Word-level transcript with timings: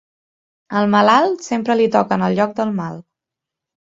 Al 0.79 0.87
malalt, 0.93 1.43
sempre 1.49 1.77
li 1.81 1.87
toquen 1.97 2.25
el 2.29 2.39
lloc 2.39 2.57
del 2.61 2.71
mal. 2.81 2.97